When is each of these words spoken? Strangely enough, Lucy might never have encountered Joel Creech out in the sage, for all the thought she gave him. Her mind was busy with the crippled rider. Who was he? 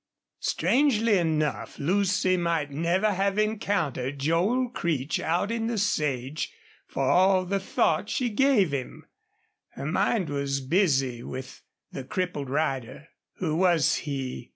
Strangely 0.39 1.19
enough, 1.19 1.77
Lucy 1.77 2.35
might 2.35 2.71
never 2.71 3.13
have 3.13 3.37
encountered 3.37 4.17
Joel 4.17 4.71
Creech 4.71 5.19
out 5.19 5.51
in 5.51 5.67
the 5.67 5.77
sage, 5.77 6.51
for 6.87 7.03
all 7.07 7.45
the 7.45 7.59
thought 7.59 8.09
she 8.09 8.29
gave 8.29 8.71
him. 8.71 9.05
Her 9.73 9.85
mind 9.85 10.27
was 10.31 10.59
busy 10.59 11.21
with 11.21 11.61
the 11.91 12.03
crippled 12.03 12.49
rider. 12.49 13.09
Who 13.35 13.57
was 13.57 13.97
he? 13.97 14.49